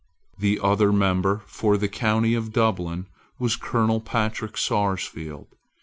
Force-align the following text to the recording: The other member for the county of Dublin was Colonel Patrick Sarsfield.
The 0.39 0.59
other 0.59 0.91
member 0.91 1.43
for 1.45 1.77
the 1.77 1.87
county 1.87 2.33
of 2.33 2.51
Dublin 2.51 3.05
was 3.37 3.55
Colonel 3.55 3.99
Patrick 4.01 4.57
Sarsfield. 4.57 5.49